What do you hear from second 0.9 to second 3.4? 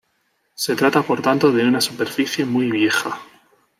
por tanto de una superficie muy vieja.